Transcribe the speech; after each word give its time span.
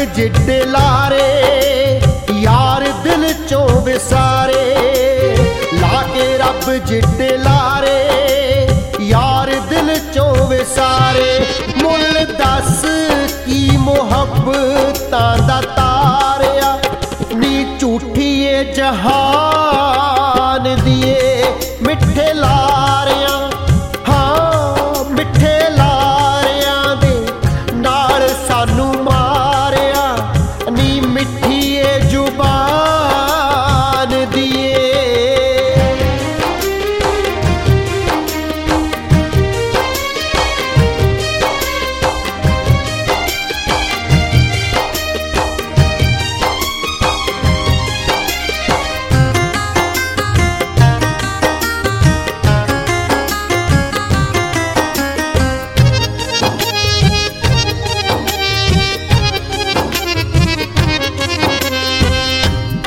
ਕੇ 0.00 0.06
ਰੱਬ 0.06 0.14
ਜਿੱਡੇ 0.14 0.64
ਲਾਰੇ, 0.64 2.00
ਯਾਰ 2.34 2.84
ਦਿਲ 3.04 3.32
ਚੋਂ 3.48 3.68
ਵਿਸਾਰੇ। 3.68 4.76
ਲਾ 5.80 6.02
ਕੇ 6.14 6.38
ਰੱਬ 6.38 6.72
ਜਿੱਡੇ 6.86 7.36
ਲਾਰੇ, 7.36 8.68
ਯਾਰ 9.00 9.52
ਦਿਲ 9.70 9.98
ਚੋਂ 10.14 10.46
ਵਿਸਾਰੇ। 10.46 11.46
ਮੁੱਲ 11.82 12.24
ਦੱਸ 12.38 12.84
ਕੀ 13.46 13.76
ਮੁਹੱਬਤਾਂ 13.76 15.38
ਦਾ 15.38 15.60
ਤਾਰਿਆ। 15.76 16.78
ਨੀ 17.34 17.66
ਝੂਠੀਏ 17.80 18.64
ਜਹਾਨ 18.64 20.76
ਦੀਏ। 20.84 21.19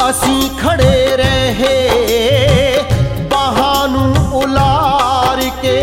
ਅਸੀਂ 0.09 0.49
ਖੜੇ 0.59 1.17
ਰਹੇ 1.17 1.75
ਬਾਹਾਂ 3.31 3.87
ਨੂੰ 3.87 4.13
ਉਲਾਰ 4.33 5.39
ਕੇ 5.61 5.77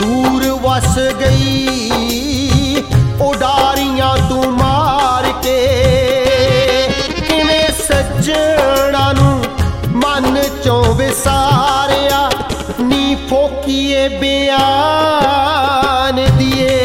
ਦੂਰ 0.00 0.42
ਵਸ 0.62 0.94
ਗਈ, 1.20 2.82
ਉਡਾਰੀਆਂ 3.20 4.16
ਤੂੰ 4.28 4.44
ਮਾਰ 4.52 5.24
ਕੇ। 5.42 5.60
ਕਿਵੇਂ 7.28 7.68
ਸੱਜਣਾ 7.78 9.04
ਨੂੰ 9.12 9.36
ਮਨ 10.04 10.26
ਚੋਂ 10.64 10.84
ਵਿਸਾਰਿਆ, 10.94 12.20
ਨੀ 12.80 13.04
ਫੋਕੀਏ 13.30 14.08
ਬਿਆਨ 14.20 16.16
ਦੀਏ 16.38 16.76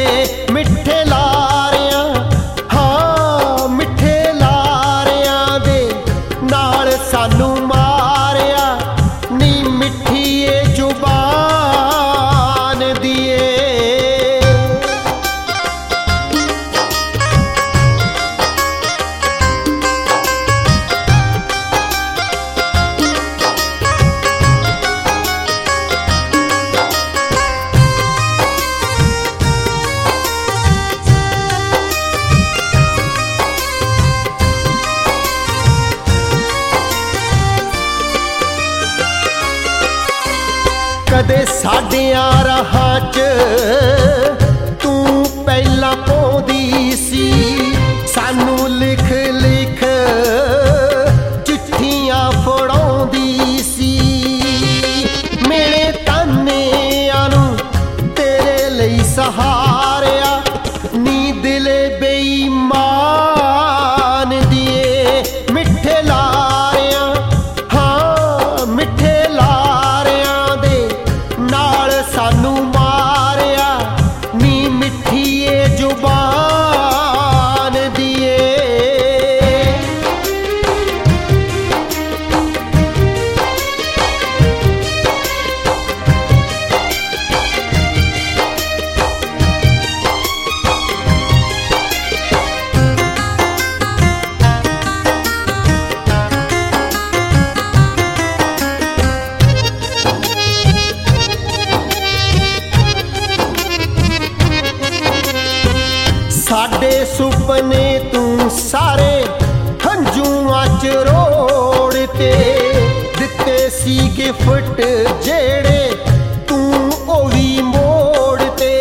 ਮਿੱਠੇ 0.51 0.97
ਲਾਰਿਆਂ 1.05 1.32
ਸਾਨੂੰ 7.14 7.62
ਕਦੇ 41.13 41.44
ਸਾਡਿਆਂ 41.46 42.44
ਰਾਹਾਂ 42.44 43.00
'ਚ 43.12 43.19
ਸਾਰੇ 108.53 109.25
ਹੰਝੂਆਂ 109.86 110.66
ਚ 110.80 110.86
ਰੋੜ 111.08 111.94
ਤੇ 112.18 112.34
ਦਿੱਤੇ 113.19 113.69
ਸੀ 113.69 113.96
ਗਿਫਟ 114.18 114.81
ਜਿਹੜੇ 115.24 115.91
ਤੂੰ 116.47 116.91
ਉਹ 117.08 117.30
ਵੀ 117.30 117.62
ਮੋੜ 117.62 118.40
ਤੇ। 118.58 118.75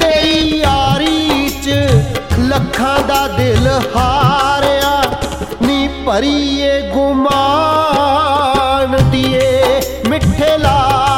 ਤੇਰੀ 0.00 0.38
ਯਾਰੀ 0.58 1.48
ਚ 1.64 1.66
ਲੱਖਾਂ 2.40 2.98
ਦਾ 3.08 3.22
ਦਿਲ 3.28 3.66
ਹਾਰਿਆ, 3.96 4.94
ਨੀ 5.62 5.88
ਭਰੀਏ 6.06 6.80
ਗੁਮਾਨ 6.94 8.88
ਦੀਏ 9.10 9.80
ਮਿੱਠੇ 10.08 10.50
ਲਾਰਿਆਂ 10.58 11.09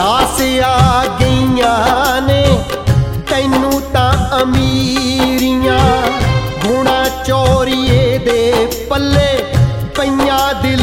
ਦਾਸ 0.00 0.40
ਆ 0.64 1.04
ਗਈਆਂ 1.20 2.20
ਨੇ 2.22 2.44
ਤੈਨੂੰ 3.30 3.80
ਤਾਂ 3.92 4.12
ਅਮੀਰੀਆਂ 4.42 5.78
ਗੁਣਾ 6.64 7.04
ਚੋਰੀਏ 7.26 8.18
ਦੇ 8.18 8.66
ਪੱਲੇ 8.90 9.28
ਪਈਆਂ 9.98 10.38
ਦਿਲ 10.62 10.79